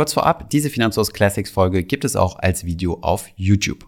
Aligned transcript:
Kurz 0.00 0.14
vorab, 0.14 0.48
diese 0.48 0.70
Finanzhaus 0.70 1.12
Classics 1.12 1.50
Folge 1.50 1.84
gibt 1.84 2.06
es 2.06 2.16
auch 2.16 2.38
als 2.38 2.64
Video 2.64 3.00
auf 3.02 3.28
YouTube. 3.36 3.86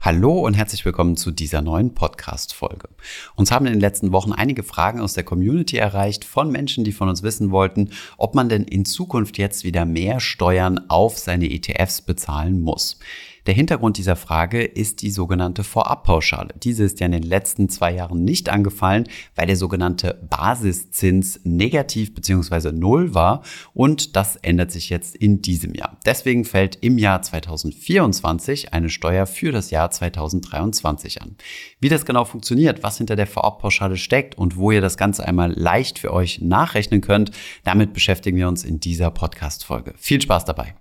Hallo 0.00 0.38
und 0.38 0.54
herzlich 0.54 0.84
willkommen 0.84 1.16
zu 1.16 1.32
dieser 1.32 1.62
neuen 1.62 1.94
Podcast-Folge. 1.94 2.88
Uns 3.34 3.50
haben 3.50 3.66
in 3.66 3.72
den 3.72 3.80
letzten 3.80 4.12
Wochen 4.12 4.30
einige 4.30 4.62
Fragen 4.62 5.00
aus 5.00 5.14
der 5.14 5.24
Community 5.24 5.78
erreicht 5.78 6.24
von 6.24 6.52
Menschen, 6.52 6.84
die 6.84 6.92
von 6.92 7.08
uns 7.08 7.24
wissen 7.24 7.50
wollten, 7.50 7.90
ob 8.18 8.36
man 8.36 8.48
denn 8.48 8.62
in 8.62 8.84
Zukunft 8.84 9.36
jetzt 9.36 9.64
wieder 9.64 9.84
mehr 9.84 10.20
Steuern 10.20 10.88
auf 10.88 11.18
seine 11.18 11.50
ETFs 11.50 12.02
bezahlen 12.02 12.60
muss. 12.60 13.00
Der 13.46 13.54
Hintergrund 13.54 13.98
dieser 13.98 14.14
Frage 14.14 14.62
ist 14.62 15.02
die 15.02 15.10
sogenannte 15.10 15.64
Vorabpauschale. 15.64 16.54
Diese 16.62 16.84
ist 16.84 17.00
ja 17.00 17.06
in 17.06 17.12
den 17.12 17.24
letzten 17.24 17.68
zwei 17.68 17.92
Jahren 17.92 18.24
nicht 18.24 18.48
angefallen, 18.48 19.08
weil 19.34 19.48
der 19.48 19.56
sogenannte 19.56 20.20
Basiszins 20.30 21.40
negativ 21.42 22.14
bzw. 22.14 22.70
null 22.70 23.14
war 23.14 23.42
und 23.74 24.14
das 24.14 24.36
ändert 24.36 24.70
sich 24.70 24.90
jetzt 24.90 25.16
in 25.16 25.42
diesem 25.42 25.74
Jahr. 25.74 25.98
Deswegen 26.06 26.44
fällt 26.44 26.76
im 26.82 26.98
Jahr 26.98 27.20
2024 27.20 28.72
eine 28.72 28.90
Steuer 28.90 29.26
für 29.26 29.50
das 29.50 29.70
Jahr 29.72 29.90
2023 29.90 31.20
an. 31.20 31.34
Wie 31.80 31.88
das 31.88 32.06
genau 32.06 32.24
funktioniert, 32.24 32.84
was 32.84 32.98
hinter 32.98 33.16
der 33.16 33.26
Vorabpauschale 33.26 33.96
steckt 33.96 34.38
und 34.38 34.56
wo 34.56 34.70
ihr 34.70 34.80
das 34.80 34.96
Ganze 34.96 35.26
einmal 35.26 35.52
leicht 35.52 35.98
für 35.98 36.12
euch 36.12 36.40
nachrechnen 36.40 37.00
könnt, 37.00 37.32
damit 37.64 37.92
beschäftigen 37.92 38.36
wir 38.36 38.46
uns 38.46 38.62
in 38.62 38.78
dieser 38.78 39.10
Podcast-Folge. 39.10 39.94
Viel 39.96 40.22
Spaß 40.22 40.44
dabei! 40.44 40.76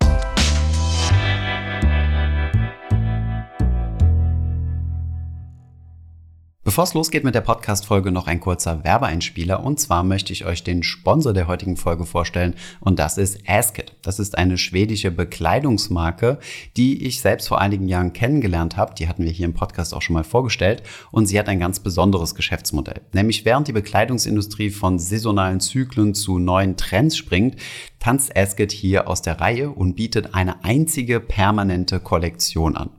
Bevor 6.71 6.85
es 6.85 6.93
losgeht 6.93 7.25
mit 7.25 7.35
der 7.35 7.41
Podcast-Folge, 7.41 8.13
noch 8.13 8.27
ein 8.27 8.39
kurzer 8.39 8.85
Werbeeinspieler. 8.85 9.61
Und 9.61 9.77
zwar 9.81 10.05
möchte 10.05 10.31
ich 10.31 10.45
euch 10.45 10.63
den 10.63 10.83
Sponsor 10.83 11.33
der 11.33 11.47
heutigen 11.47 11.75
Folge 11.75 12.05
vorstellen. 12.05 12.55
Und 12.79 12.97
das 12.97 13.17
ist 13.17 13.39
Askit. 13.45 13.93
Das 14.03 14.19
ist 14.19 14.37
eine 14.37 14.57
schwedische 14.57 15.11
Bekleidungsmarke, 15.11 16.39
die 16.77 17.05
ich 17.05 17.19
selbst 17.19 17.49
vor 17.49 17.59
einigen 17.59 17.89
Jahren 17.89 18.13
kennengelernt 18.13 18.77
habe. 18.77 18.95
Die 18.95 19.09
hatten 19.09 19.25
wir 19.25 19.31
hier 19.31 19.47
im 19.47 19.53
Podcast 19.53 19.93
auch 19.93 20.01
schon 20.01 20.13
mal 20.13 20.23
vorgestellt. 20.23 20.81
Und 21.11 21.25
sie 21.25 21.37
hat 21.37 21.49
ein 21.49 21.59
ganz 21.59 21.81
besonderes 21.81 22.35
Geschäftsmodell. 22.35 23.01
Nämlich 23.11 23.43
während 23.43 23.67
die 23.67 23.73
Bekleidungsindustrie 23.73 24.69
von 24.69 24.97
saisonalen 24.97 25.59
Zyklen 25.59 26.13
zu 26.13 26.39
neuen 26.39 26.77
Trends 26.77 27.17
springt, 27.17 27.57
tanzt 28.01 28.35
Askit 28.35 28.71
hier 28.71 29.07
aus 29.07 29.21
der 29.21 29.39
Reihe 29.39 29.69
und 29.69 29.95
bietet 29.95 30.33
eine 30.33 30.65
einzige 30.65 31.19
permanente 31.19 31.99
Kollektion 31.99 32.75
an. 32.75 32.89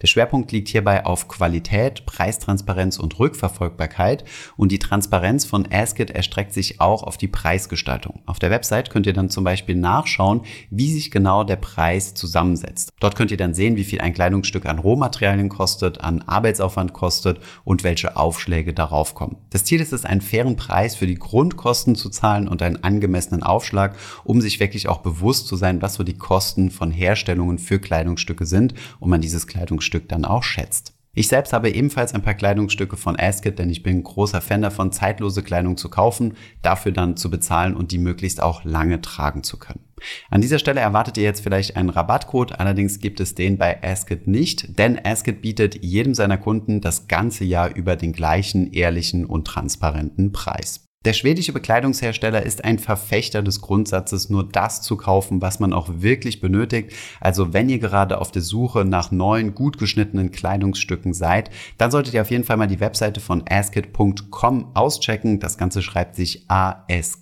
Der 0.00 0.06
Schwerpunkt 0.06 0.52
liegt 0.52 0.68
hierbei 0.68 1.04
auf 1.04 1.28
Qualität, 1.28 2.06
Preistransparenz 2.06 2.98
und 2.98 3.18
Rückverfolgbarkeit 3.18 4.24
und 4.56 4.70
die 4.70 4.78
Transparenz 4.78 5.44
von 5.44 5.66
Askit 5.70 6.10
erstreckt 6.10 6.52
sich 6.54 6.80
auch 6.80 7.02
auf 7.02 7.18
die 7.18 7.28
Preisgestaltung. 7.28 8.22
Auf 8.24 8.38
der 8.38 8.50
Website 8.50 8.90
könnt 8.90 9.06
ihr 9.06 9.12
dann 9.12 9.30
zum 9.30 9.44
Beispiel 9.44 9.74
nachschauen, 9.74 10.42
wie 10.70 10.92
sich 10.92 11.10
genau 11.10 11.42
der 11.42 11.56
Preis 11.56 12.14
zusammensetzt. 12.14 12.92
Dort 13.00 13.16
könnt 13.16 13.32
ihr 13.32 13.36
dann 13.36 13.54
sehen, 13.54 13.76
wie 13.76 13.84
viel 13.84 14.00
ein 14.00 14.14
Kleidungsstück 14.14 14.66
an 14.66 14.78
Rohmaterialien 14.78 15.48
kostet, 15.48 16.00
an 16.02 16.22
Arbeitsaufwand 16.22 16.92
kostet 16.92 17.40
und 17.64 17.82
welche 17.82 18.16
Aufschläge 18.16 18.72
darauf 18.72 19.14
kommen. 19.14 19.38
Das 19.50 19.64
Ziel 19.64 19.80
ist 19.80 19.92
es, 19.92 20.04
einen 20.04 20.20
fairen 20.20 20.56
Preis 20.56 20.94
für 20.94 21.06
die 21.06 21.16
Grundkosten 21.16 21.96
zu 21.96 22.10
zahlen 22.10 22.46
und 22.46 22.62
einen 22.62 22.84
angemessenen 22.84 23.42
Aufschlag, 23.42 23.96
um 24.22 24.40
sich 24.40 24.51
wirklich 24.60 24.88
auch 24.88 24.98
bewusst 24.98 25.46
zu 25.46 25.56
sein, 25.56 25.82
was 25.82 25.94
so 25.94 26.04
die 26.04 26.18
Kosten 26.18 26.70
von 26.70 26.90
Herstellungen 26.90 27.58
für 27.58 27.78
Kleidungsstücke 27.78 28.46
sind 28.46 28.74
und 29.00 29.10
man 29.10 29.20
dieses 29.20 29.46
Kleidungsstück 29.46 30.08
dann 30.08 30.24
auch 30.24 30.42
schätzt. 30.42 30.94
Ich 31.14 31.28
selbst 31.28 31.52
habe 31.52 31.68
ebenfalls 31.68 32.14
ein 32.14 32.22
paar 32.22 32.32
Kleidungsstücke 32.32 32.96
von 32.96 33.20
Asket, 33.20 33.58
denn 33.58 33.68
ich 33.68 33.82
bin 33.82 34.02
großer 34.02 34.40
Fan 34.40 34.62
davon, 34.62 34.92
zeitlose 34.92 35.42
Kleidung 35.42 35.76
zu 35.76 35.90
kaufen, 35.90 36.38
dafür 36.62 36.90
dann 36.90 37.18
zu 37.18 37.30
bezahlen 37.30 37.76
und 37.76 37.92
die 37.92 37.98
möglichst 37.98 38.42
auch 38.42 38.64
lange 38.64 39.02
tragen 39.02 39.42
zu 39.42 39.58
können. 39.58 39.84
An 40.30 40.40
dieser 40.40 40.58
Stelle 40.58 40.80
erwartet 40.80 41.18
ihr 41.18 41.24
jetzt 41.24 41.42
vielleicht 41.42 41.76
einen 41.76 41.90
Rabattcode, 41.90 42.58
allerdings 42.58 42.98
gibt 42.98 43.20
es 43.20 43.34
den 43.34 43.58
bei 43.58 43.82
Asket 43.82 44.26
nicht, 44.26 44.78
denn 44.78 44.98
Asket 45.04 45.42
bietet 45.42 45.84
jedem 45.84 46.14
seiner 46.14 46.38
Kunden 46.38 46.80
das 46.80 47.08
ganze 47.08 47.44
Jahr 47.44 47.76
über 47.76 47.96
den 47.96 48.14
gleichen 48.14 48.72
ehrlichen 48.72 49.26
und 49.26 49.46
transparenten 49.46 50.32
Preis. 50.32 50.86
Der 51.04 51.14
schwedische 51.14 51.52
Bekleidungshersteller 51.52 52.44
ist 52.44 52.64
ein 52.64 52.78
Verfechter 52.78 53.42
des 53.42 53.60
Grundsatzes, 53.60 54.30
nur 54.30 54.48
das 54.48 54.82
zu 54.82 54.96
kaufen, 54.96 55.42
was 55.42 55.58
man 55.58 55.72
auch 55.72 55.88
wirklich 55.88 56.40
benötigt. 56.40 56.92
Also 57.20 57.52
wenn 57.52 57.68
ihr 57.68 57.80
gerade 57.80 58.20
auf 58.20 58.30
der 58.30 58.42
Suche 58.42 58.84
nach 58.84 59.10
neuen, 59.10 59.56
gut 59.56 59.78
geschnittenen 59.78 60.30
Kleidungsstücken 60.30 61.12
seid, 61.12 61.50
dann 61.76 61.90
solltet 61.90 62.14
ihr 62.14 62.22
auf 62.22 62.30
jeden 62.30 62.44
Fall 62.44 62.56
mal 62.56 62.68
die 62.68 62.78
Webseite 62.78 63.18
von 63.20 63.42
askit.com 63.48 64.76
auschecken. 64.76 65.40
Das 65.40 65.58
Ganze 65.58 65.82
schreibt 65.82 66.14
sich 66.14 66.44
A-S-K-E-T.com. 66.48 67.18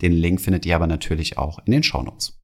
Den 0.00 0.12
Link 0.12 0.40
findet 0.40 0.64
ihr 0.64 0.76
aber 0.76 0.86
natürlich 0.86 1.36
auch 1.36 1.58
in 1.66 1.72
den 1.72 1.82
Shownotes. 1.82 2.41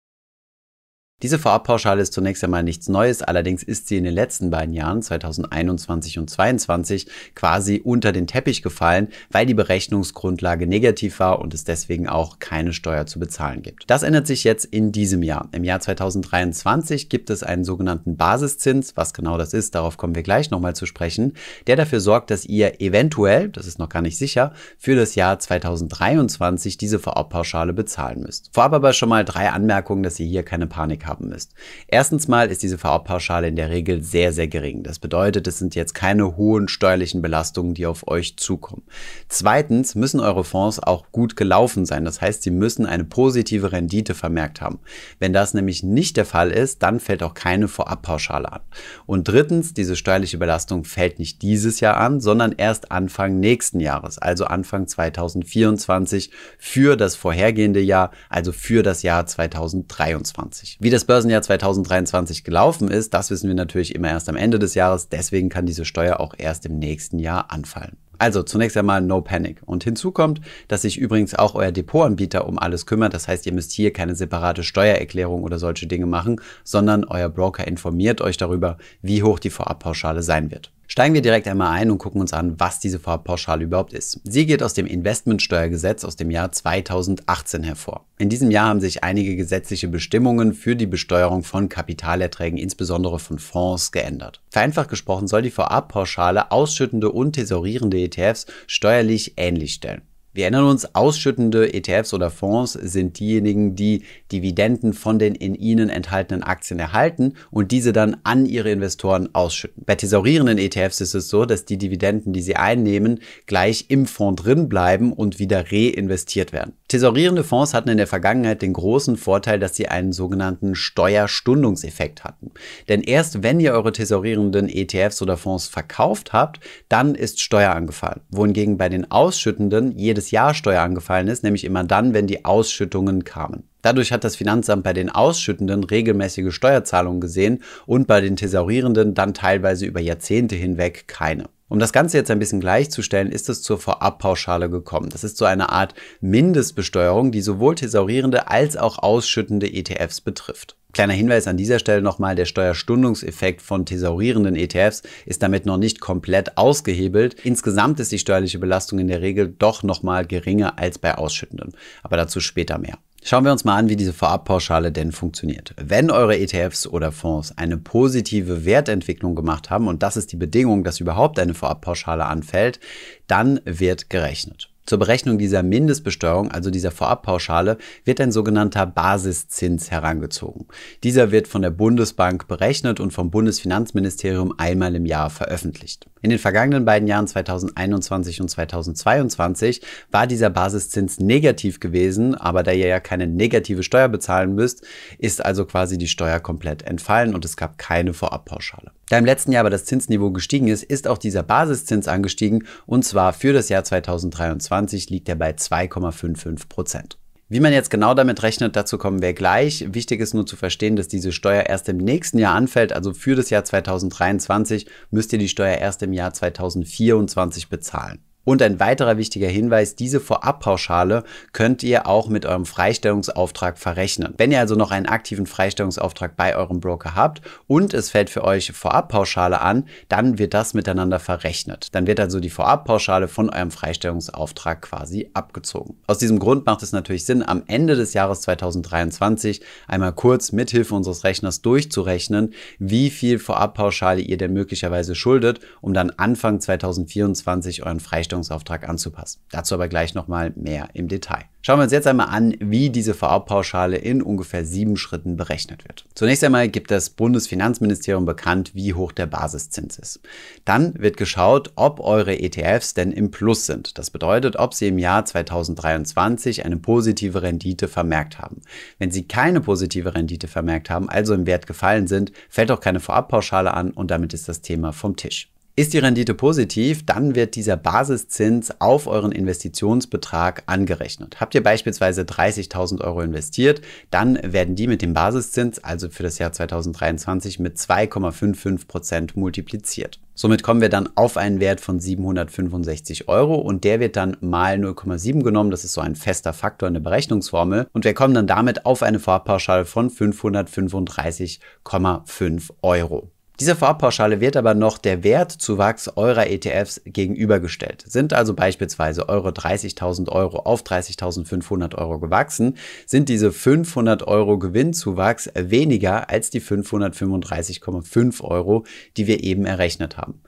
Diese 1.21 1.41
Vorabpauschale 1.41 2.01
ist 2.01 2.12
zunächst 2.12 2.45
einmal 2.45 2.62
nichts 2.62 2.89
Neues, 2.89 3.23
allerdings 3.23 3.65
ist 3.65 3.89
sie 3.89 3.97
in 3.97 4.05
den 4.05 4.15
letzten 4.15 4.51
beiden 4.51 4.73
Jahren, 4.73 5.03
2021 5.03 6.17
und 6.17 6.31
2022, 6.31 7.09
quasi 7.34 7.81
unter 7.83 8.12
den 8.12 8.29
Teppich 8.29 8.62
gefallen, 8.62 9.09
weil 9.29 9.45
die 9.45 9.55
Berechnungsgrundlage 9.55 10.69
negativ 10.69 11.19
war 11.19 11.41
und 11.41 11.55
es 11.55 11.65
deswegen 11.65 12.09
auch 12.09 12.39
keine 12.39 12.73
Steuer 12.73 13.06
zu 13.06 13.19
bezahlen 13.19 13.62
gibt. 13.62 13.91
Das 13.91 14.05
ändert 14.05 14.29
sich 14.29 14.45
jetzt 14.45 14.65
in 14.65 14.93
diesem 14.93 15.25
Jahr. 15.25 15.49
Im 15.51 15.65
Jahr 15.65 15.81
2023 15.81 17.09
gibt 17.09 17.31
es 17.31 17.43
einen 17.43 17.65
sogenannten 17.65 18.17
Basiszins, 18.17 18.97
was 18.97 19.12
genau 19.12 19.39
das 19.39 19.55
ist, 19.55 19.75
darauf 19.75 19.97
kommen 19.97 20.15
wir 20.15 20.23
gleich 20.23 20.53
nochmal 20.53 20.77
zu 20.77 20.87
sprechen, 20.87 21.33
der 21.67 21.75
dafür 21.75 21.99
sorgt, 21.99 22.31
dass 22.31 22.45
ihr 22.45 22.81
eventuell, 22.81 23.49
das 23.49 23.67
ist 23.67 23.81
noch 23.81 23.89
gar 23.89 24.03
nicht 24.03 24.19
sicher, 24.19 24.53
für 24.79 24.95
das 24.95 25.17
Jahr 25.17 25.41
2023 25.41 26.77
diese 26.77 27.00
Vorabpauschale 27.00 27.73
bezahlen 27.73 28.21
müsst. 28.21 28.50
Vorab 28.55 28.73
aber 28.73 28.93
schon 28.93 29.09
mal 29.09 29.25
drei 29.25 29.50
Anmerkungen, 29.50 30.05
dass 30.05 30.21
ihr 30.21 30.27
hier 30.27 30.45
keine 30.45 30.69
Panik 30.69 31.08
haben 31.09 31.29
müsst. 31.29 31.55
Erstens 31.89 32.29
mal 32.29 32.51
ist 32.51 32.63
diese 32.63 32.79
Vorabpauschale 32.79 33.49
in 33.49 33.57
der 33.57 33.71
Regel 33.71 34.03
sehr, 34.03 34.33
sehr 34.33 34.49
gering. 34.49 34.83
Das 34.83 34.99
bedeutet, 34.99 35.47
es 35.47 35.59
sind 35.59 35.75
jetzt 35.75 35.95
keine 35.95 36.37
hohen 36.37 36.69
steuerlichen 36.69 37.23
Belastungen, 37.23 37.75
die 37.75 37.87
auf 37.87 38.07
euch 38.07 38.37
zukommen. 38.37 38.83
Zweitens 39.29 39.95
müssen 39.95 40.21
eure 40.21 40.45
Fonds 40.45 40.79
auch 40.79 41.07
gut 41.11 41.37
gelaufen 41.37 41.87
sein. 41.87 42.05
Das 42.05 42.21
heißt, 42.21 42.43
sie 42.43 42.51
müssen 42.51 42.87
eine 42.87 43.05
positive 43.05 43.73
Rendite 43.73 44.15
vermerkt 44.15 44.61
haben. 44.61 44.79
Wenn 45.19 45.33
das 45.33 45.55
nämlich 45.55 45.83
nicht 45.83 46.17
der 46.17 46.27
Fall 46.27 46.51
ist, 46.51 46.83
dann 46.83 47.01
fällt 47.01 47.23
auch 47.23 47.35
keine 47.35 47.69
Vorabpauschale 47.69 48.53
an. 48.53 48.61
Und 49.07 49.27
drittens, 49.29 49.75
diese 49.75 49.97
steuerliche 49.97 50.39
Belastung 50.39 50.85
fällt 50.85 51.19
nicht 51.19 51.43
dieses 51.43 51.81
Jahr 51.81 51.97
an, 51.97 52.21
sondern 52.21 52.53
erst 52.53 52.93
Anfang 52.93 53.41
nächsten 53.41 53.81
Jahres, 53.81 54.19
also 54.19 54.45
Anfang 54.45 54.87
2024 54.87 56.31
für 56.59 56.97
das 56.97 57.17
vorhergehende 57.17 57.81
Jahr, 57.81 58.11
also 58.29 58.53
für 58.53 58.83
das 58.83 59.03
Jahr 59.03 59.27
2023. 59.27 60.79
Wie 60.81 60.91
das 60.91 60.98
das 60.99 61.05
Börsenjahr 61.05 61.43
2023 61.43 62.43
gelaufen 62.43 62.91
ist, 62.91 63.15
das 63.15 63.31
wissen 63.31 63.47
wir 63.47 63.55
natürlich 63.55 63.95
immer 63.95 64.09
erst 64.09 64.29
am 64.29 64.35
Ende 64.35 64.59
des 64.59 64.75
Jahres. 64.75 65.09
Deswegen 65.09 65.49
kann 65.49 65.65
diese 65.65 65.85
Steuer 65.85 66.19
auch 66.19 66.35
erst 66.37 66.67
im 66.67 66.81
nächsten 66.81 67.21
Jahr 67.21 67.53
anfallen. 67.53 67.97
Also 68.19 68.43
zunächst 68.43 68.77
einmal 68.77 69.01
No 69.01 69.21
Panic. 69.21 69.61
Und 69.65 69.85
hinzu 69.85 70.11
kommt, 70.11 70.41
dass 70.67 70.83
sich 70.83 70.99
übrigens 70.99 71.37
auch 71.37 71.55
euer 71.55 71.71
Depotanbieter 71.71 72.49
um 72.49 72.59
alles 72.59 72.85
kümmert. 72.85 73.15
Das 73.15 73.29
heißt, 73.29 73.47
ihr 73.47 73.53
müsst 73.53 73.71
hier 73.71 73.93
keine 73.93 74.17
separate 74.17 74.65
Steuererklärung 74.65 75.45
oder 75.45 75.61
solche 75.61 75.87
Dinge 75.87 76.07
machen, 76.07 76.41
sondern 76.65 77.05
euer 77.05 77.29
Broker 77.29 77.65
informiert 77.69 78.21
euch 78.21 78.37
darüber, 78.37 78.77
wie 79.01 79.23
hoch 79.23 79.39
die 79.39 79.51
Vorabpauschale 79.51 80.25
sein 80.25 80.51
wird. 80.51 80.73
Steigen 80.91 81.12
wir 81.12 81.21
direkt 81.21 81.47
einmal 81.47 81.78
ein 81.78 81.91
und 81.91 81.99
gucken 81.99 82.22
uns 82.22 82.32
an, 82.32 82.59
was 82.59 82.81
diese 82.81 82.99
Vorabpauschale 82.99 83.62
überhaupt 83.62 83.93
ist. 83.93 84.21
Sie 84.25 84.47
geht 84.47 84.62
aus 84.62 84.72
dem 84.72 84.87
Investmentsteuergesetz 84.87 86.03
aus 86.03 86.16
dem 86.16 86.31
Jahr 86.31 86.50
2018 86.50 87.62
hervor. 87.62 88.06
In 88.16 88.31
diesem 88.31 88.50
Jahr 88.50 88.69
haben 88.69 88.81
sich 88.81 89.04
einige 89.04 89.37
gesetzliche 89.37 89.88
Bestimmungen 89.88 90.54
für 90.54 90.76
die 90.76 90.87
Besteuerung 90.87 91.44
von 91.44 91.69
Kapitalerträgen, 91.69 92.59
insbesondere 92.59 93.19
von 93.19 93.38
Fonds, 93.38 93.93
geändert. 93.93 94.41
Vereinfacht 94.49 94.88
gesprochen 94.88 95.28
soll 95.28 95.43
die 95.43 95.50
Vorabpauschale 95.50 96.50
ausschüttende 96.50 97.12
und 97.12 97.34
tesorierende 97.34 97.99
ETFs 97.99 98.47
steuerlich 98.66 99.34
ähnlich 99.37 99.75
stellen. 99.75 100.00
Wir 100.38 100.44
erinnern 100.44 100.66
uns, 100.66 100.94
ausschüttende 100.94 101.75
ETFs 101.75 102.15
oder 102.15 102.31
Fonds 102.31 102.75
sind 102.75 103.19
diejenigen, 103.19 103.75
die 103.75 104.04
Dividenden 104.31 104.93
von 104.93 105.19
den 105.19 105.35
in 105.35 105.56
ihnen 105.56 105.88
enthaltenen 105.88 106.44
Aktien 106.44 106.79
erhalten 106.79 107.35
und 107.50 107.73
diese 107.73 107.93
dann 107.93 108.19
an 108.23 108.46
ihre 108.46 108.70
Investoren 108.70 109.31
ausschütten. 109.32 109.82
Bei 109.85 109.96
tesorierenden 109.96 110.58
ETFs 110.58 111.00
ist 111.00 111.14
es 111.14 111.29
so, 111.29 111.44
dass 111.44 111.64
die 111.64 111.76
Dividenden, 111.76 112.32
die 112.32 112.40
sie 112.40 112.55
einnehmen, 112.55 113.19
gleich 113.46 113.87
im 113.88 114.06
Fonds 114.06 114.40
drin 114.40 114.69
bleiben 114.69 115.12
und 115.12 115.40
wieder 115.40 115.73
reinvestiert 115.73 116.52
werden. 116.52 116.75
Tesorierende 116.88 117.44
Fonds 117.44 117.75
hatten 117.75 117.90
in 117.90 117.99
der 117.99 118.06
Vergangenheit 118.06 118.62
den 118.62 118.73
großen 118.73 119.19
Vorteil, 119.19 119.58
dass 119.58 119.76
sie 119.76 119.88
einen 119.88 120.12
sogenannten 120.12 120.75
Steuerstundungseffekt 120.75 122.25
hatten. 122.25 122.50
Denn 122.88 123.02
erst 123.02 123.43
wenn 123.43 123.61
ihr 123.61 123.75
eure 123.75 123.93
tesorierenden 123.93 124.70
ETFs 124.70 125.20
oder 125.20 125.37
Fonds 125.37 125.69
verkauft 125.69 126.32
habt, 126.32 126.61
dann 126.88 127.14
ist 127.14 127.43
Steuer 127.43 127.73
angefallen. 127.73 128.23
Wohingegen 128.31 128.79
bei 128.79 128.88
den 128.88 129.11
ausschüttenden 129.11 129.99
jedes 129.99 130.31
Jahr 130.31 130.55
Steuer 130.55 130.81
angefallen 130.81 131.29
ist, 131.29 131.44
nämlich 131.44 131.64
immer 131.64 131.85
dann, 131.85 132.14
wenn 132.14 132.26
die 132.26 132.46
Ausschüttungen 132.46 133.23
kamen. 133.23 133.64
Dadurch 133.88 134.12
hat 134.12 134.23
das 134.23 134.37
Finanzamt 134.37 134.82
bei 134.82 134.93
den 134.93 135.08
Ausschüttenden 135.08 135.82
regelmäßige 135.82 136.55
Steuerzahlungen 136.55 137.23
gesehen 137.23 137.62
und 137.87 138.06
bei 138.06 138.20
den 138.20 138.37
Thesaurierenden 138.37 139.14
dann 139.14 139.32
teilweise 139.32 139.87
über 139.87 139.99
Jahrzehnte 139.99 140.56
hinweg 140.56 141.08
keine. 141.08 141.44
Um 141.69 141.79
das 141.79 141.94
Ganze 141.94 142.19
jetzt 142.19 142.31
ein 142.31 142.38
bisschen 142.38 142.61
gleichzustellen, 142.61 143.32
ist 143.32 143.49
es 143.49 143.62
zur 143.62 143.79
Vorabpauschale 143.79 144.69
gekommen. 144.69 145.08
Das 145.08 145.25
ist 145.25 145.38
so 145.38 145.46
eine 145.46 145.70
Art 145.70 145.94
Mindestbesteuerung, 146.20 147.32
die 147.32 147.40
sowohl 147.40 147.76
thesaurierende 147.76 148.49
als 148.50 148.76
auch 148.76 148.99
ausschüttende 148.99 149.73
ETFs 149.73 150.20
betrifft. 150.20 150.76
Kleiner 150.93 151.14
Hinweis 151.14 151.46
an 151.46 151.56
dieser 151.56 151.79
Stelle 151.79 152.02
nochmal, 152.02 152.34
der 152.34 152.44
Steuerstundungseffekt 152.44 153.62
von 153.62 153.87
thesaurierenden 153.87 154.55
ETFs 154.55 155.02
ist 155.25 155.43
damit 155.43 155.64
noch 155.64 155.79
nicht 155.79 156.00
komplett 156.00 156.58
ausgehebelt. 156.58 157.37
Insgesamt 157.43 158.00
ist 158.00 158.12
die 158.12 158.19
steuerliche 158.19 158.58
Belastung 158.58 158.99
in 158.99 159.08
der 159.08 159.23
Regel 159.23 159.49
doch 159.49 159.82
nochmal 159.82 160.26
geringer 160.26 160.79
als 160.79 160.99
bei 160.99 161.14
ausschüttenden. 161.14 161.73
Aber 162.02 162.19
dazu 162.19 162.41
später 162.41 162.76
mehr. 162.76 162.99
Schauen 163.23 163.44
wir 163.44 163.53
uns 163.53 163.65
mal 163.65 163.76
an, 163.76 163.88
wie 163.88 163.97
diese 163.97 164.12
Vorabpauschale 164.12 164.93
denn 164.93 165.12
funktioniert. 165.12 165.75
Wenn 165.76 166.11
eure 166.11 166.38
ETFs 166.38 166.87
oder 166.87 167.12
Fonds 167.12 167.56
eine 167.59 167.76
positive 167.76 168.65
Wertentwicklung 168.65 169.35
gemacht 169.35 169.70
haben, 169.70 169.88
und 169.88 170.03
das 170.03 170.17
ist 170.17 170.32
die 170.32 170.37
Bedingung, 170.37 170.85
dass 170.85 171.00
überhaupt 171.00 171.38
eine 171.38 171.55
Vorabpauschale 171.55 172.25
anfällt, 172.25 172.79
dann 173.26 173.61
wird 173.65 174.09
gerechnet. 174.09 174.70
Zur 174.88 174.99
Berechnung 174.99 175.37
dieser 175.37 175.62
Mindestbesteuerung, 175.62 176.50
also 176.50 176.70
dieser 176.70 176.90
Vorabpauschale, 176.90 177.76
wird 178.06 178.23
ein 178.23 178.32
sogenannter 178.32 178.87
Basiszins 178.87 179.90
herangezogen. 179.90 180.64
Dieser 181.05 181.31
wird 181.31 181.46
von 181.46 181.61
der 181.61 181.69
Bundesbank 181.69 182.49
berechnet 182.49 182.99
und 182.99 183.11
vom 183.11 183.31
Bundesfinanzministerium 183.31 184.55
einmal 184.56 184.94
im 184.94 185.05
Jahr 185.05 185.29
veröffentlicht. 185.29 186.06
In 186.23 186.31
den 186.31 186.38
vergangenen 186.38 186.87
beiden 186.87 187.06
Jahren 187.06 187.26
2021 187.26 188.40
und 188.40 188.49
2022 188.49 189.82
war 190.11 190.26
dieser 190.26 190.49
Basiszins 190.49 191.20
negativ 191.20 191.81
gewesen, 191.81 192.34
aber 192.34 192.62
da 192.62 192.73
ihr 192.73 192.87
ja 192.87 192.99
keine 192.99 193.26
negative 193.26 193.82
Steuer 193.82 194.08
bezahlen 194.08 194.55
müsst, 194.55 194.87
ist 195.19 195.44
also 195.44 195.67
quasi 195.67 195.99
die 195.99 196.08
Steuer 196.08 196.41
komplett 196.41 196.81
entfallen 196.84 197.34
und 197.34 197.44
es 197.44 197.58
gab 197.58 197.76
keine 197.76 198.14
Vorabpauschale. 198.14 198.93
Da 199.08 199.16
im 199.16 199.25
letzten 199.25 199.52
Jahr 199.52 199.60
aber 199.60 199.70
das 199.70 199.84
Zinsniveau 199.84 200.31
gestiegen 200.31 200.69
ist, 200.69 200.82
ist 200.82 201.08
auch 201.08 201.19
dieser 201.19 201.43
Basiszins 201.43 202.08
angestiegen 202.08 202.66
und 202.87 203.05
zwar 203.05 203.32
für 203.32 203.52
das 203.52 203.69
Jahr 203.69 203.84
2023 203.84 205.08
liegt 205.08 205.28
er 205.28 205.37
bei 205.37 205.52
2,55 205.52 206.69
Prozent. 206.69 207.19
Wie 207.50 207.60
man 207.60 207.72
jetzt 207.72 207.88
genau 207.88 208.12
damit 208.12 208.43
rechnet, 208.43 208.76
dazu 208.76 208.99
kommen 208.99 209.22
wir 209.22 209.32
gleich. 209.32 209.87
Wichtig 209.94 210.20
ist 210.20 210.34
nur 210.34 210.44
zu 210.44 210.56
verstehen, 210.56 210.96
dass 210.96 211.08
diese 211.08 211.32
Steuer 211.32 211.62
erst 211.62 211.88
im 211.88 211.96
nächsten 211.96 212.37
Jahr 212.37 212.55
anfällt. 212.55 212.93
Also 212.93 213.14
für 213.14 213.37
das 213.37 213.49
Jahr 213.49 213.64
2023 213.64 214.87
müsst 215.10 215.32
ihr 215.32 215.38
die 215.38 215.49
Steuer 215.49 215.78
erst 215.78 216.02
im 216.02 216.12
Jahr 216.12 216.34
2024 216.34 217.70
bezahlen. 217.70 218.22
Und 218.49 218.62
ein 218.62 218.81
weiterer 218.81 219.19
wichtiger 219.19 219.49
Hinweis, 219.49 219.95
diese 219.95 220.21
Vorabpauschale 220.21 221.23
könnt 221.53 221.83
ihr 221.83 222.06
auch 222.06 222.31
mit 222.31 222.47
eurem 222.47 222.65
Freistellungsauftrag 222.65 223.77
verrechnen. 223.77 224.33
Wenn 224.39 224.50
ihr 224.50 224.59
also 224.59 224.75
noch 224.75 224.91
einen 224.91 225.05
aktiven 225.05 225.45
Freistellungsauftrag 225.45 226.35
bei 226.35 226.56
eurem 226.56 226.81
Broker 226.81 227.15
habt 227.15 227.43
und 227.67 227.93
es 227.93 228.09
fällt 228.09 228.31
für 228.31 228.45
euch 228.45 228.73
Vorabpauschale 228.73 229.61
an, 229.61 229.85
dann 230.09 230.39
wird 230.39 230.55
das 230.55 230.73
miteinander 230.73 231.19
verrechnet. 231.19 231.89
Dann 231.93 232.06
wird 232.06 232.21
also 232.21 232.41
die 232.41 232.49
Vorabpauschale 232.49 233.29
von 233.29 233.50
eurem 233.50 233.71
Freistellungsauftrag 233.71 234.81
quasi 234.81 235.29
abgezogen. 235.35 235.99
Aus 236.06 236.17
diesem 236.17 236.39
Grund 236.39 236.65
macht 236.65 236.83
es 236.83 236.93
natürlich 236.93 237.27
Sinn, 237.27 237.47
am 237.47 237.65
Ende 237.67 237.97
des 237.97 238.15
Jahres 238.15 238.41
2023 238.41 239.61
einmal 239.89 240.15
kurz 240.15 240.53
mithilfe 240.53 240.94
unseres 240.94 241.23
Rechners 241.23 241.61
durchzurechnen, 241.61 242.55
wie 242.79 243.11
viel 243.11 243.41
Vorabpauschale 243.41 244.23
ihr 244.23 244.39
denn 244.39 244.55
möglicherweise 244.55 245.15
schuldet, 245.15 245.61
um 245.83 245.93
dann 245.93 246.09
Anfang 246.17 246.61
2024 246.61 247.83
euren 247.83 248.01
Freistellungsauftrag 248.01 248.38
Verwaltungsauftrag 248.38 248.88
anzupassen. 248.88 249.40
Dazu 249.50 249.75
aber 249.75 249.88
gleich 249.88 250.14
nochmal 250.14 250.52
mehr 250.56 250.88
im 250.94 251.08
Detail. 251.08 251.44
Schauen 251.61 251.81
wir 251.81 251.85
uns 251.85 251.93
jetzt 251.93 252.06
einmal 252.06 252.29
an, 252.29 252.55
wie 252.61 252.88
diese 252.88 253.14
Vorabpauschale 253.14 253.96
in 253.96 254.23
ungefähr 254.23 254.64
sieben 254.64 254.96
Schritten 254.96 255.37
berechnet 255.37 255.85
wird. 255.87 256.06
Zunächst 256.14 256.43
einmal 256.44 256.69
gibt 256.69 256.90
das 256.90 257.11
Bundesfinanzministerium 257.11 258.25
bekannt, 258.25 258.75
wie 258.75 258.94
hoch 258.94 259.12
der 259.12 259.26
Basiszins 259.26 259.99
ist. 259.99 260.20
Dann 260.64 260.94
wird 260.99 261.17
geschaut, 261.17 261.73
ob 261.75 262.00
eure 262.00 262.38
ETFs 262.38 262.94
denn 262.94 263.12
im 263.12 263.31
Plus 263.31 263.67
sind. 263.67 263.99
Das 263.99 264.11
bedeutet, 264.11 264.56
ob 264.56 264.73
sie 264.73 264.88
im 264.88 264.99
Jahr 264.99 265.25
2023 265.25 266.64
eine 266.64 266.76
positive 266.76 267.43
Rendite 267.43 267.88
vermerkt 267.88 268.38
haben. 268.38 268.62
Wenn 268.99 269.11
sie 269.11 269.26
keine 269.26 269.61
positive 269.61 270.14
Rendite 270.14 270.49
vermerkt 270.49 270.88
haben, 270.88 271.11
also 271.11 271.34
im 271.34 271.46
Wert 271.46 271.67
gefallen 271.67 272.06
sind, 272.06 272.32
fällt 272.49 272.70
auch 272.70 272.81
keine 272.81 273.00
Vorabpauschale 273.00 273.75
an 273.75 273.91
und 273.91 274.11
damit 274.11 274.32
ist 274.32 274.49
das 274.49 274.62
Thema 274.62 274.93
vom 274.93 275.17
Tisch. 275.17 275.50
Ist 275.79 275.95
die 275.95 275.99
Rendite 275.99 276.35
positiv, 276.35 277.07
dann 277.07 277.37
wird 277.37 277.55
dieser 277.55 277.77
Basiszins 277.77 278.73
auf 278.81 279.07
euren 279.07 279.31
Investitionsbetrag 279.31 280.65
angerechnet. 280.67 281.39
Habt 281.39 281.55
ihr 281.55 281.63
beispielsweise 281.63 282.23
30.000 282.23 283.01
Euro 283.01 283.21
investiert, 283.21 283.81
dann 284.11 284.41
werden 284.43 284.75
die 284.75 284.89
mit 284.89 285.03
dem 285.03 285.15
Basiszins, 285.15 285.79
also 285.79 286.11
für 286.11 286.25
das 286.25 286.39
Jahr 286.39 286.51
2023, 286.51 287.61
mit 287.61 287.77
2,55 287.77 288.89
Prozent 288.89 289.37
multipliziert. 289.37 290.19
Somit 290.35 290.65
kommen 290.65 290.81
wir 290.81 290.89
dann 290.89 291.11
auf 291.15 291.37
einen 291.37 291.61
Wert 291.61 291.81
von 291.81 292.01
765 292.01 293.29
Euro 293.29 293.55
und 293.55 293.85
der 293.85 294.01
wird 294.01 294.17
dann 294.17 294.37
mal 294.41 294.75
0,7 294.75 295.45
genommen. 295.45 295.71
Das 295.71 295.85
ist 295.85 295.93
so 295.93 296.01
ein 296.01 296.17
fester 296.17 296.55
Faktor 296.55 296.89
in 296.89 296.95
der 296.95 297.03
Berechnungsformel. 297.03 297.87
Und 297.93 298.05
wir 298.05 298.15
kommen 298.15 298.35
dann 298.35 298.49
damit 298.49 298.85
auf 298.85 299.05
eine 299.05 299.21
Vorpauschale 299.21 299.85
von 299.85 300.11
535,5 300.11 302.71
Euro. 302.83 303.31
Dieser 303.60 303.75
Vorabpauschale 303.75 304.40
wird 304.40 304.56
aber 304.56 304.75
noch 304.75 304.99
der 304.99 305.25
Wertzuwachs 305.25 306.12
eurer 306.14 306.46
ETFs 306.46 307.00
gegenübergestellt. 307.05 308.05
Sind 308.06 308.32
also 308.32 308.55
beispielsweise 308.55 309.28
eure 309.28 309.50
30.000 309.50 310.28
Euro 310.28 310.60
auf 310.60 310.82
30.500 310.82 311.96
Euro 311.96 312.20
gewachsen, 312.20 312.76
sind 313.05 313.28
diese 313.28 313.50
500 313.50 314.28
Euro 314.28 314.60
Gewinnzuwachs 314.60 315.50
weniger 315.56 316.31
als 316.31 316.50
die 316.50 316.62
535,5 316.62 318.43
Euro, 318.43 318.84
die 319.16 319.26
wir 319.26 319.43
eben 319.43 319.66
errechnet 319.66 320.16
haben. 320.19 320.40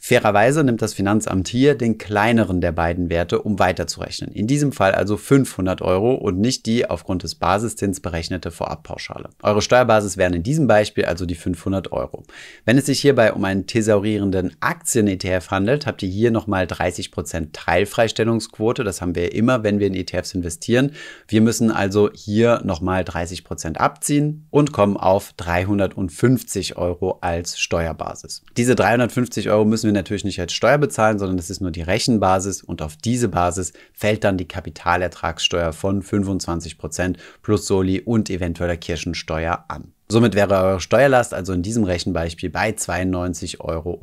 Fairerweise 0.00 0.62
nimmt 0.62 0.80
das 0.80 0.94
Finanzamt 0.94 1.48
hier 1.48 1.74
den 1.74 1.98
kleineren 1.98 2.60
der 2.60 2.70
beiden 2.70 3.10
Werte, 3.10 3.42
um 3.42 3.58
weiterzurechnen. 3.58 4.30
In 4.30 4.46
diesem 4.46 4.70
Fall 4.70 4.92
also 4.92 5.16
500 5.16 5.82
Euro 5.82 6.14
und 6.14 6.38
nicht 6.38 6.66
die 6.66 6.88
aufgrund 6.88 7.24
des 7.24 7.34
Basiszins 7.34 7.98
berechnete 8.00 8.52
Vorabpauschale. 8.52 9.30
Eure 9.42 9.60
Steuerbasis 9.60 10.16
wären 10.16 10.34
in 10.34 10.44
diesem 10.44 10.68
Beispiel 10.68 11.04
also 11.04 11.26
die 11.26 11.34
500 11.34 11.90
Euro. 11.90 12.22
Wenn 12.64 12.78
es 12.78 12.86
sich 12.86 13.00
hierbei 13.00 13.32
um 13.32 13.44
einen 13.44 13.66
thesaurierenden 13.66 14.56
Aktien-ETF 14.60 15.50
handelt, 15.50 15.86
habt 15.86 16.02
ihr 16.04 16.08
hier 16.08 16.30
nochmal 16.30 16.66
30% 16.66 17.48
Teilfreistellungsquote. 17.52 18.84
Das 18.84 19.02
haben 19.02 19.16
wir 19.16 19.34
immer, 19.34 19.64
wenn 19.64 19.80
wir 19.80 19.88
in 19.88 19.94
ETFs 19.94 20.32
investieren. 20.32 20.92
Wir 21.26 21.40
müssen 21.40 21.72
also 21.72 22.08
hier 22.14 22.60
nochmal 22.64 23.02
30% 23.02 23.76
abziehen 23.76 24.46
und 24.50 24.72
kommen 24.72 24.96
auf 24.96 25.32
350 25.36 26.76
Euro 26.76 27.18
als 27.20 27.58
Steuerbasis. 27.58 28.42
Diese 28.56 28.76
350 28.76 29.50
Euro 29.50 29.64
müssen 29.64 29.87
wir 29.88 29.92
natürlich 29.92 30.24
nicht 30.24 30.40
als 30.40 30.52
Steuer 30.52 30.78
bezahlen, 30.78 31.18
sondern 31.18 31.36
das 31.36 31.50
ist 31.50 31.60
nur 31.60 31.70
die 31.70 31.82
Rechenbasis 31.82 32.62
und 32.62 32.82
auf 32.82 32.96
diese 32.96 33.28
Basis 33.28 33.72
fällt 33.92 34.24
dann 34.24 34.38
die 34.38 34.48
Kapitalertragssteuer 34.48 35.72
von 35.72 36.02
25% 36.02 37.16
plus 37.42 37.66
Soli 37.66 38.00
und 38.00 38.30
eventueller 38.30 38.76
Kirchensteuer 38.76 39.64
an. 39.68 39.92
Somit 40.08 40.34
wäre 40.34 40.54
eure 40.54 40.80
Steuerlast 40.80 41.34
also 41.34 41.52
in 41.52 41.62
diesem 41.62 41.84
Rechenbeispiel 41.84 42.50
bei 42.50 42.70
92,31 42.70 43.60
Euro. 43.60 43.98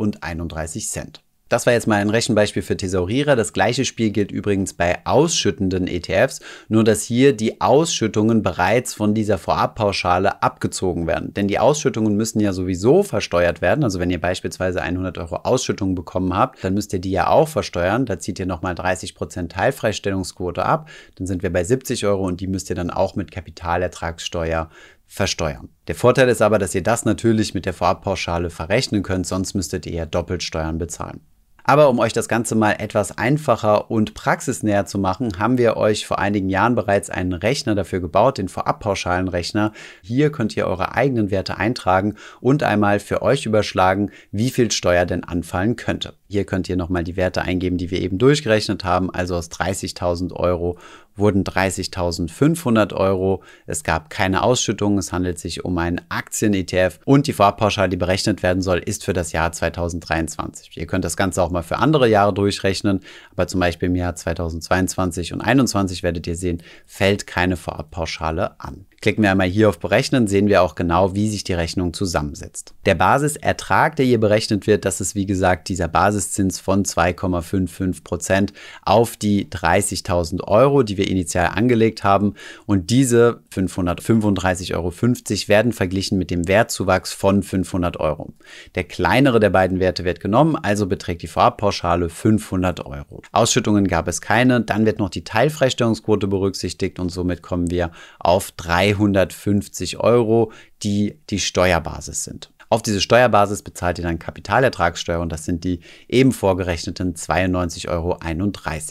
Das 1.48 1.68
war 1.68 1.74
jetzt 1.74 1.86
mal 1.86 2.02
ein 2.02 2.10
Rechenbeispiel 2.10 2.64
für 2.64 2.76
Thesaurierer. 2.76 3.36
Das 3.36 3.54
gleiche 3.54 3.86
Spiel 3.86 4.10
gilt 4.10 4.32
übrigens 4.32 4.74
bei 4.74 5.06
ausschüttenden 5.06 5.86
ETFs, 5.86 6.40
nur 6.70 6.84
dass 6.84 7.04
hier 7.04 7.38
die 7.38 7.62
Ausschüttungen 7.62 8.42
bereits 8.42 8.96
von 8.96 9.14
dieser 9.14 9.38
Vorabpauschale 9.38 10.42
abgezogen 10.42 11.06
werden. 11.06 11.36
Denn 11.36 11.48
die 11.48 11.60
Ausschüttungen 11.60 12.16
müssen 12.16 12.40
ja 12.40 12.52
sowieso 12.52 13.04
versteuert 13.04 13.62
werden. 13.62 13.84
Also 13.84 14.00
wenn 14.00 14.10
ihr 14.10 14.20
beispielsweise 14.20 14.82
100 14.82 15.20
Euro 15.20 15.36
Ausschüttung 15.36 15.94
bekommen 15.94 16.36
habt, 16.36 16.64
dann 16.64 16.74
müsst 16.74 16.94
ihr 16.94 17.00
die 17.00 17.12
ja 17.12 17.28
auch 17.28 17.48
versteuern. 17.48 18.08
Da 18.08 18.18
zieht 18.18 18.40
ihr 18.40 18.48
nochmal 18.48 18.74
30% 18.74 19.48
Teilfreistellungsquote 19.50 20.66
ab. 20.66 20.90
Dann 21.14 21.28
sind 21.28 21.44
wir 21.44 21.54
bei 21.54 21.64
70 21.64 22.08
Euro 22.08 22.26
und 22.26 22.42
die 22.42 22.48
müsst 22.48 22.72
ihr 22.72 22.76
dann 22.76 22.90
auch 22.90 23.16
mit 23.16 23.30
Kapitalertragssteuer 23.30 24.72
versteuern. 25.06 25.70
Der 25.88 25.94
Vorteil 25.94 26.28
ist 26.28 26.42
aber, 26.42 26.58
dass 26.58 26.74
ihr 26.74 26.82
das 26.82 27.06
natürlich 27.06 27.54
mit 27.54 27.68
der 27.68 27.74
Vorabpauschale 27.74 28.50
verrechnen 28.50 29.04
könnt, 29.04 29.28
sonst 29.28 29.54
müsstet 29.54 29.86
ihr 29.86 29.94
ja 29.94 30.06
doppelt 30.08 30.42
Steuern 30.42 30.80
bezahlen. 30.80 31.22
Aber 31.68 31.90
um 31.90 31.98
euch 31.98 32.14
das 32.14 32.28
Ganze 32.28 32.54
mal 32.54 32.74
etwas 32.74 33.18
einfacher 33.18 33.90
und 33.90 34.14
praxisnäher 34.14 34.86
zu 34.86 35.00
machen, 35.00 35.40
haben 35.40 35.58
wir 35.58 35.78
euch 35.78 36.06
vor 36.06 36.20
einigen 36.20 36.48
Jahren 36.48 36.76
bereits 36.76 37.10
einen 37.10 37.34
Rechner 37.34 37.74
dafür 37.74 38.00
gebaut, 38.00 38.38
den 38.38 38.50
Vorabpauschalenrechner. 38.50 39.72
Hier 40.04 40.32
könnt 40.32 40.56
ihr 40.56 40.68
eure 40.68 40.94
eigenen 40.94 41.32
Werte 41.32 41.58
eintragen 41.58 42.16
und 42.40 42.62
einmal 42.62 43.00
für 43.00 43.24
euch 43.24 43.48
überschlagen, 43.48 44.12
wie 44.32 44.52
viel 44.52 44.70
Steuer 44.70 45.08
denn 45.08 45.24
anfallen 45.24 45.76
könnte. 45.76 46.14
Hier 46.30 46.46
könnt 46.46 46.70
ihr 46.70 46.76
nochmal 46.76 47.04
die 47.04 47.18
Werte 47.18 47.42
eingeben, 47.42 47.78
die 47.78 47.90
wir 47.90 48.02
eben 48.02 48.20
durchgerechnet 48.20 48.84
haben, 48.84 49.10
also 49.10 49.36
aus 49.36 49.50
30.000 49.50 50.34
Euro 50.34 50.78
wurden 51.16 51.44
30.500 51.44 52.94
Euro. 52.94 53.44
Es 53.66 53.84
gab 53.84 54.10
keine 54.10 54.44
Ausschüttung. 54.44 54.98
Es 54.98 55.12
handelt 55.14 55.40
sich 55.40 55.66
um 55.66 55.78
einen 55.78 56.02
Aktien-ETF 56.10 57.00
und 57.06 57.28
die 57.28 57.34
Vorabpauschale, 57.34 57.90
die 57.90 57.98
berechnet 57.98 58.44
werden 58.44 58.62
soll, 58.62 58.80
ist 58.80 59.06
für 59.06 59.14
das 59.14 59.32
Jahr 59.32 59.52
2023. 59.52 60.78
Ihr 60.78 60.88
könnt 60.88 61.06
das 61.06 61.18
Ganze 61.18 61.42
auch 61.42 61.52
mal 61.56 61.64
für 61.64 61.78
andere 61.78 62.08
Jahre 62.08 62.34
durchrechnen, 62.34 63.00
aber 63.32 63.48
zum 63.48 63.60
Beispiel 63.60 63.88
im 63.88 63.96
Jahr 63.96 64.16
2022 64.16 65.34
und 65.34 65.40
2021 65.40 66.04
werdet 66.04 66.28
ihr 66.28 66.36
sehen, 66.36 66.62
fällt 66.86 67.28
keine 67.28 67.58
Vorabpauschale 67.58 68.60
an. 68.60 68.86
Klicken 69.02 69.24
wir 69.24 69.30
einmal 69.30 69.48
hier 69.48 69.70
auf 69.70 69.78
Berechnen, 69.78 70.26
sehen 70.26 70.48
wir 70.48 70.64
auch 70.64 70.74
genau, 70.74 71.14
wie 71.14 71.30
sich 71.30 71.44
die 71.44 71.54
Rechnung 71.54 71.94
zusammensetzt. 71.94 72.74
Der 72.88 72.96
Basisertrag, 72.96 73.96
der 73.98 74.06
hier 74.06 74.20
berechnet 74.20 74.66
wird, 74.66 74.84
das 74.84 75.00
ist 75.00 75.14
wie 75.14 75.28
gesagt 75.28 75.70
dieser 75.70 75.88
Basiszins 75.88 76.60
von 76.60 76.86
2,55 76.86 78.04
Prozent 78.04 78.54
auf 78.82 79.16
die 79.16 79.48
30.000 79.48 80.44
Euro, 80.46 80.82
die 80.82 80.98
wir 80.98 81.08
initial 81.08 81.52
angelegt 81.54 82.04
haben. 82.04 82.34
Und 82.66 82.90
diese 82.90 83.42
535,50 83.54 84.74
Euro 84.74 84.92
werden 84.92 85.72
verglichen 85.72 86.18
mit 86.18 86.32
dem 86.32 86.48
Wertzuwachs 86.48 87.14
von 87.14 87.44
500 87.44 88.00
Euro. 88.00 88.34
Der 88.74 88.86
kleinere 88.86 89.40
der 89.40 89.52
beiden 89.52 89.80
Werte 89.80 90.04
wird 90.04 90.20
genommen, 90.20 90.56
also 90.56 90.88
beträgt 90.88 91.22
die 91.22 91.28
Vorabpauschale 91.46 92.10
500 92.10 92.86
Euro. 92.86 93.22
Ausschüttungen 93.32 93.88
gab 93.88 94.08
es 94.08 94.20
keine, 94.20 94.62
dann 94.62 94.86
wird 94.86 94.98
noch 94.98 95.10
die 95.10 95.24
Teilfreistellungsquote 95.24 96.28
berücksichtigt 96.28 97.00
und 97.00 97.10
somit 97.10 97.44
kommen 97.44 97.70
wir 97.70 97.92
auf 98.20 98.52
300 98.52 99.26
350 99.36 100.00
Euro, 100.00 100.52
die 100.84 101.20
die 101.30 101.40
Steuerbasis 101.40 102.24
sind. 102.24 102.52
Auf 102.70 102.82
diese 102.82 103.02
Steuerbasis 103.02 103.62
bezahlt 103.62 104.00
ihr 104.00 104.04
dann 104.04 104.20
Kapitalertragssteuer 104.20 105.20
und 105.20 105.32
das 105.32 105.46
sind 105.46 105.64
die 105.64 105.82
eben 106.10 106.32
vorgerechneten 106.32 107.14
92,31 107.14 107.90
Euro. 107.90 108.18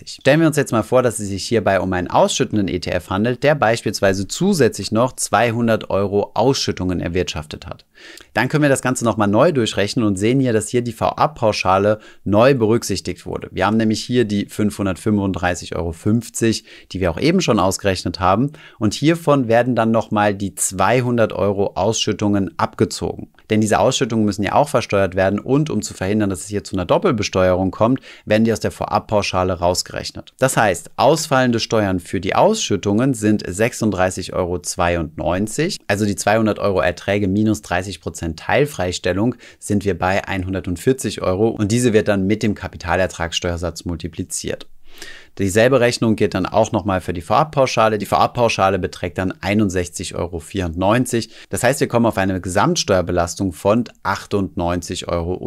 Stellen 0.07 0.41
wir 0.41 0.47
uns 0.47 0.57
jetzt 0.57 0.73
mal 0.73 0.83
vor, 0.83 1.03
dass 1.03 1.19
es 1.19 1.29
sich 1.29 1.45
hierbei 1.45 1.81
um 1.81 1.93
einen 1.93 2.09
ausschüttenden 2.09 2.69
ETF 2.69 3.11
handelt, 3.11 3.43
der 3.43 3.55
beispielsweise 3.55 4.29
zusätzlich 4.29 4.93
noch 4.93 5.15
200 5.15 5.91
Euro 5.91 6.31
Ausschüttungen 6.35 7.01
erwirtschaftet 7.01 7.67
hat. 7.67 7.85
Dann 8.33 8.49
können 8.49 8.63
wir 8.63 8.69
das 8.69 8.83
Ganze 8.83 9.05
nochmal 9.05 9.29
neu 9.29 9.53
durchrechnen 9.53 10.05
und 10.05 10.17
sehen 10.17 10.41
hier, 10.41 10.53
dass 10.53 10.69
hier 10.69 10.83
die 10.83 10.99
VA-Pauschale 10.99 12.01
neu 12.25 12.55
berücksichtigt 12.55 13.27
wurde. 13.27 13.49
Wir 13.53 13.67
haben 13.67 13.77
nämlich 13.77 14.03
hier 14.03 14.25
die 14.25 14.47
535,50 14.47 15.75
Euro, 15.77 15.95
die 16.93 17.01
wir 17.01 17.11
auch 17.11 17.21
eben 17.21 17.41
schon 17.41 17.59
ausgerechnet 17.59 18.21
haben. 18.21 18.53
Und 18.79 18.95
hiervon 18.95 19.49
werden 19.49 19.75
dann 19.75 19.91
nochmal 19.91 20.35
die 20.35 20.55
200 20.55 21.33
Euro 21.33 21.73
Ausschüttungen 21.75 22.57
abgezogen. 22.59 23.34
Denn 23.51 23.61
diese 23.61 23.79
Ausschüttungen 23.79 24.25
müssen 24.25 24.43
ja 24.43 24.55
auch 24.55 24.69
versteuert 24.69 25.15
werden 25.15 25.39
und 25.39 25.71
um 25.71 25.83
zu 25.83 25.95
verhindern, 25.95 26.31
dass 26.31 26.41
es 26.41 26.49
hier 26.49 26.65
zu 26.65 26.77
einer 26.77 26.85
Doppelbesteuerung 26.85 27.71
kommt, 27.71 28.01
werden 28.25 28.45
die 28.45 28.53
aus 28.53 28.61
der 28.61 28.71
Vorabpauschale 28.71 29.55
rausgerechnet. 29.55 30.33
Das 30.39 30.57
heißt, 30.57 30.91
ausfallende 30.97 31.61
Steuern 31.61 32.01
für 32.01 32.21
die 32.21 32.35
Ausschüttungen 32.35 33.15
sind 33.15 33.47
36,92 33.47 34.33
Euro. 34.33 34.61
Also 35.87 36.07
die 36.07 36.17
200 36.17 36.59
Euro 36.59 36.81
Erträge 36.81 37.29
minus 37.29 37.63
30 37.63 38.01
Prozent 38.01 38.39
Teilfreistellung 38.39 39.35
sind 39.59 39.85
wir 39.85 39.99
bei 39.99 40.27
140 40.27 41.23
Euro 41.23 41.49
und 41.49 41.73
diese 41.73 41.93
wird 41.93 42.09
dann 42.09 42.27
mit 42.27 42.43
dem 42.43 42.55
Kapitalertragssteuersatz 42.55 43.85
multipliziert. 43.85 44.67
Dieselbe 45.39 45.81
Rechnung 45.81 46.15
geht 46.17 46.35
dann 46.35 46.47
auch 46.47 46.71
nochmal 46.73 47.01
für 47.01 47.13
die 47.13 47.21
Vorabpauschale. 47.21 47.99
Die 47.99 48.07
Vorabpauschale 48.07 48.79
beträgt 48.79 49.19
dann 49.19 49.33
61,94 49.33 50.15
Euro. 50.15 50.43
Das 51.49 51.63
heißt, 51.65 51.81
wir 51.81 51.89
kommen 51.89 52.07
auf 52.07 52.19
eine 52.19 52.41
Gesamtsteuerbelastung 52.41 53.53
von 53.53 53.85
98,87 54.05 55.09
Euro. 55.09 55.41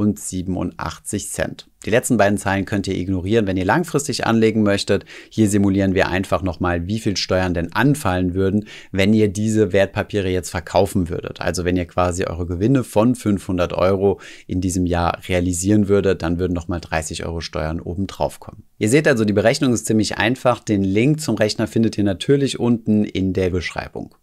Die 1.85 1.91
letzten 1.91 2.17
beiden 2.17 2.37
Zahlen 2.37 2.65
könnt 2.65 2.87
ihr 2.87 2.95
ignorieren, 2.95 3.47
wenn 3.47 3.55
ihr 3.55 3.63
langfristig 3.63 4.25
anlegen 4.25 4.63
möchtet. 4.63 5.05
Hier 5.29 5.47
simulieren 5.47 5.93
wir 5.93 6.09
einfach 6.09 6.41
nochmal, 6.41 6.87
wie 6.87 6.99
viel 6.99 7.15
Steuern 7.17 7.53
denn 7.53 7.71
anfallen 7.71 8.33
würden, 8.33 8.65
wenn 8.91 9.13
ihr 9.13 9.29
diese 9.29 9.73
Wertpapiere 9.73 10.29
jetzt 10.29 10.49
verkaufen 10.49 11.09
würdet. 11.09 11.39
Also 11.39 11.65
wenn 11.65 11.77
ihr 11.77 11.85
quasi 11.85 12.25
eure 12.25 12.47
Gewinne 12.47 12.83
von 12.83 13.15
500 13.15 13.73
Euro 13.73 14.19
in 14.47 14.59
diesem 14.59 14.85
Jahr 14.85 15.19
realisieren 15.27 15.87
würdet, 15.87 16.23
dann 16.23 16.39
würden 16.39 16.53
nochmal 16.53 16.81
30 16.81 17.25
Euro 17.25 17.41
Steuern 17.41 17.79
obendrauf 17.79 18.39
kommen. 18.39 18.63
Ihr 18.79 18.89
seht 18.89 19.07
also, 19.07 19.25
die 19.25 19.33
Berechnung 19.33 19.73
ist 19.73 19.85
ziemlich 19.85 20.17
einfach. 20.17 20.59
Den 20.59 20.83
Link 20.83 21.21
zum 21.21 21.35
Rechner 21.35 21.67
findet 21.67 21.97
ihr 21.97 22.03
natürlich 22.03 22.59
unten 22.59 23.05
in 23.05 23.33
der 23.33 23.49
Beschreibung. 23.49 24.13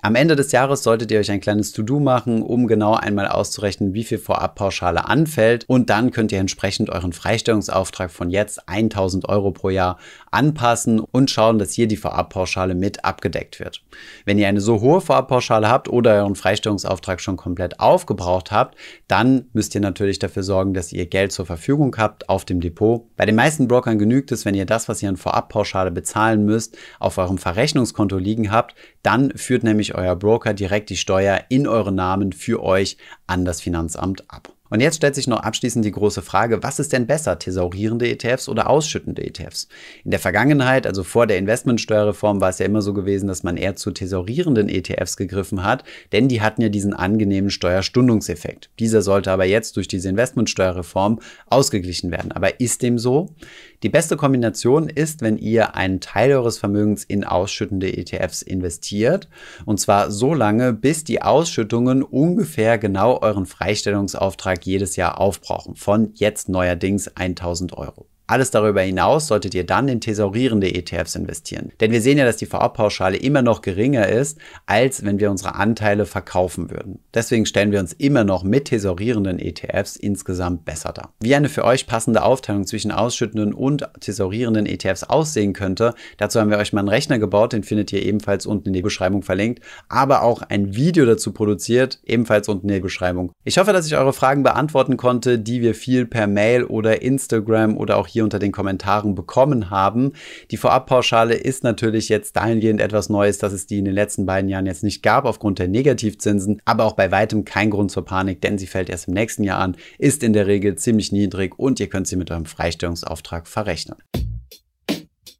Am 0.00 0.14
Ende 0.14 0.36
des 0.36 0.52
Jahres 0.52 0.82
solltet 0.82 1.10
ihr 1.10 1.18
euch 1.18 1.30
ein 1.30 1.40
kleines 1.40 1.72
To-Do 1.72 2.00
machen, 2.00 2.42
um 2.42 2.66
genau 2.66 2.94
einmal 2.94 3.28
auszurechnen, 3.28 3.94
wie 3.94 4.04
viel 4.04 4.18
Vorabpauschale 4.18 5.06
anfällt 5.06 5.64
und 5.66 5.90
dann 5.90 6.10
könnt 6.10 6.32
ihr 6.32 6.38
entsprechend 6.38 6.90
euren 6.98 7.12
Freistellungsauftrag 7.12 8.10
von 8.10 8.30
jetzt 8.30 8.68
1000 8.68 9.28
Euro 9.28 9.52
pro 9.52 9.70
Jahr 9.70 9.98
anpassen 10.30 11.00
und 11.00 11.30
schauen, 11.30 11.58
dass 11.58 11.72
hier 11.72 11.86
die 11.86 11.96
Vorabpauschale 11.96 12.74
mit 12.74 13.04
abgedeckt 13.04 13.60
wird. 13.60 13.82
Wenn 14.24 14.38
ihr 14.38 14.48
eine 14.48 14.60
so 14.60 14.80
hohe 14.80 15.00
Vorabpauschale 15.00 15.68
habt 15.68 15.88
oder 15.88 16.14
euren 16.14 16.34
Freistellungsauftrag 16.34 17.20
schon 17.20 17.36
komplett 17.36 17.80
aufgebraucht 17.80 18.50
habt, 18.50 18.76
dann 19.06 19.46
müsst 19.52 19.74
ihr 19.74 19.80
natürlich 19.80 20.18
dafür 20.18 20.42
sorgen, 20.42 20.74
dass 20.74 20.92
ihr 20.92 21.06
Geld 21.06 21.32
zur 21.32 21.46
Verfügung 21.46 21.94
habt 21.96 22.28
auf 22.28 22.44
dem 22.44 22.60
Depot. 22.60 23.04
Bei 23.16 23.24
den 23.24 23.36
meisten 23.36 23.68
Brokern 23.68 23.98
genügt 23.98 24.32
es, 24.32 24.44
wenn 24.44 24.54
ihr 24.54 24.66
das, 24.66 24.88
was 24.88 25.02
ihr 25.02 25.08
an 25.08 25.16
Vorabpauschale 25.16 25.90
bezahlen 25.90 26.44
müsst, 26.44 26.76
auf 26.98 27.18
eurem 27.18 27.38
Verrechnungskonto 27.38 28.18
liegen 28.18 28.50
habt. 28.50 28.74
Dann 29.02 29.30
führt 29.36 29.62
nämlich 29.62 29.94
euer 29.94 30.16
Broker 30.16 30.52
direkt 30.52 30.90
die 30.90 30.96
Steuer 30.96 31.40
in 31.48 31.66
euren 31.66 31.94
Namen 31.94 32.32
für 32.32 32.62
euch 32.62 32.96
an 33.26 33.44
das 33.44 33.60
Finanzamt 33.60 34.30
ab. 34.30 34.52
Und 34.70 34.80
jetzt 34.80 34.96
stellt 34.96 35.14
sich 35.14 35.26
noch 35.26 35.40
abschließend 35.40 35.84
die 35.84 35.92
große 35.92 36.22
Frage, 36.22 36.62
was 36.62 36.78
ist 36.78 36.92
denn 36.92 37.06
besser, 37.06 37.38
thesaurierende 37.38 38.08
ETFs 38.08 38.48
oder 38.48 38.68
ausschüttende 38.68 39.24
ETFs? 39.24 39.68
In 40.04 40.10
der 40.10 40.20
Vergangenheit, 40.20 40.86
also 40.86 41.04
vor 41.04 41.26
der 41.26 41.38
Investmentsteuerreform, 41.38 42.40
war 42.40 42.50
es 42.50 42.58
ja 42.58 42.66
immer 42.66 42.82
so 42.82 42.94
gewesen, 42.94 43.28
dass 43.28 43.42
man 43.42 43.56
eher 43.56 43.76
zu 43.76 43.90
thesaurierenden 43.90 44.68
ETFs 44.68 45.16
gegriffen 45.16 45.64
hat, 45.64 45.84
denn 46.12 46.28
die 46.28 46.40
hatten 46.40 46.62
ja 46.62 46.68
diesen 46.68 46.94
angenehmen 46.94 47.50
Steuerstundungseffekt. 47.50 48.70
Dieser 48.78 49.02
sollte 49.02 49.30
aber 49.30 49.44
jetzt 49.44 49.76
durch 49.76 49.88
diese 49.88 50.08
Investmentsteuerreform 50.08 51.20
ausgeglichen 51.46 52.10
werden. 52.10 52.32
Aber 52.32 52.60
ist 52.60 52.82
dem 52.82 52.98
so? 52.98 53.34
Die 53.82 53.88
beste 53.88 54.16
Kombination 54.16 54.88
ist, 54.88 55.22
wenn 55.22 55.38
ihr 55.38 55.76
einen 55.76 56.00
Teil 56.00 56.32
eures 56.32 56.58
Vermögens 56.58 57.04
in 57.04 57.22
ausschüttende 57.24 57.96
ETFs 57.96 58.42
investiert. 58.42 59.28
Und 59.66 59.78
zwar 59.78 60.10
so 60.10 60.34
lange, 60.34 60.72
bis 60.72 61.04
die 61.04 61.22
Ausschüttungen 61.22 62.02
ungefähr 62.02 62.76
genau 62.78 63.20
euren 63.20 63.46
Freistellungsauftrag 63.46 64.57
jedes 64.64 64.96
Jahr 64.96 65.20
aufbrauchen. 65.20 65.76
Von 65.76 66.12
jetzt 66.14 66.48
neuerdings 66.48 67.08
1000 67.08 67.72
Euro. 67.74 68.06
Alles 68.30 68.50
darüber 68.50 68.82
hinaus 68.82 69.26
solltet 69.26 69.54
ihr 69.54 69.64
dann 69.64 69.88
in 69.88 70.02
thesaurierende 70.02 70.74
ETFs 70.74 71.14
investieren. 71.14 71.72
Denn 71.80 71.92
wir 71.92 72.02
sehen 72.02 72.18
ja, 72.18 72.26
dass 72.26 72.36
die 72.36 72.44
Vorabpauschale 72.44 73.16
immer 73.16 73.40
noch 73.40 73.62
geringer 73.62 74.06
ist, 74.06 74.36
als 74.66 75.02
wenn 75.02 75.18
wir 75.18 75.30
unsere 75.30 75.54
Anteile 75.54 76.04
verkaufen 76.04 76.70
würden. 76.70 76.98
Deswegen 77.14 77.46
stellen 77.46 77.72
wir 77.72 77.80
uns 77.80 77.94
immer 77.94 78.24
noch 78.24 78.44
mit 78.44 78.66
thesaurierenden 78.66 79.38
ETFs 79.38 79.96
insgesamt 79.96 80.66
besser 80.66 80.92
dar. 80.92 81.14
Wie 81.20 81.34
eine 81.34 81.48
für 81.48 81.64
euch 81.64 81.86
passende 81.86 82.22
Aufteilung 82.22 82.66
zwischen 82.66 82.92
ausschüttenden 82.92 83.54
und 83.54 83.88
thesaurierenden 84.00 84.66
ETFs 84.66 85.04
aussehen 85.04 85.54
könnte, 85.54 85.94
dazu 86.18 86.38
haben 86.38 86.50
wir 86.50 86.58
euch 86.58 86.74
mal 86.74 86.80
einen 86.80 86.90
Rechner 86.90 87.18
gebaut, 87.18 87.54
den 87.54 87.62
findet 87.62 87.94
ihr 87.94 88.04
ebenfalls 88.04 88.44
unten 88.44 88.68
in 88.68 88.74
der 88.74 88.82
Beschreibung 88.82 89.22
verlinkt, 89.22 89.64
aber 89.88 90.20
auch 90.22 90.42
ein 90.42 90.74
Video 90.74 91.06
dazu 91.06 91.32
produziert, 91.32 91.98
ebenfalls 92.04 92.46
unten 92.46 92.68
in 92.68 92.74
der 92.74 92.80
Beschreibung. 92.80 93.32
Ich 93.44 93.56
hoffe, 93.56 93.72
dass 93.72 93.86
ich 93.86 93.96
eure 93.96 94.12
Fragen 94.12 94.42
beantworten 94.42 94.98
konnte, 94.98 95.38
die 95.38 95.62
wir 95.62 95.74
viel 95.74 96.04
per 96.04 96.26
Mail 96.26 96.64
oder 96.64 97.00
Instagram 97.00 97.78
oder 97.78 97.96
auch 97.96 98.06
hier 98.06 98.17
hier 98.18 98.24
unter 98.24 98.40
den 98.40 98.50
Kommentaren 98.50 99.14
bekommen 99.14 99.70
haben. 99.70 100.12
Die 100.50 100.56
Vorabpauschale 100.56 101.34
ist 101.34 101.62
natürlich 101.62 102.08
jetzt 102.08 102.34
dahingehend 102.36 102.80
etwas 102.80 103.08
Neues, 103.08 103.38
dass 103.38 103.52
es 103.52 103.66
die 103.66 103.78
in 103.78 103.84
den 103.84 103.94
letzten 103.94 104.26
beiden 104.26 104.50
Jahren 104.50 104.66
jetzt 104.66 104.82
nicht 104.82 105.04
gab 105.04 105.24
aufgrund 105.24 105.60
der 105.60 105.68
Negativzinsen, 105.68 106.60
aber 106.64 106.84
auch 106.84 106.94
bei 106.94 107.12
weitem 107.12 107.44
kein 107.44 107.70
Grund 107.70 107.92
zur 107.92 108.04
Panik, 108.04 108.40
denn 108.40 108.58
sie 108.58 108.66
fällt 108.66 108.90
erst 108.90 109.06
im 109.06 109.14
nächsten 109.14 109.44
Jahr 109.44 109.60
an, 109.60 109.76
ist 109.98 110.24
in 110.24 110.32
der 110.32 110.48
Regel 110.48 110.74
ziemlich 110.74 111.12
niedrig 111.12 111.58
und 111.58 111.78
ihr 111.78 111.88
könnt 111.88 112.08
sie 112.08 112.16
mit 112.16 112.30
eurem 112.32 112.46
Freistellungsauftrag 112.46 113.46
verrechnen. 113.46 113.98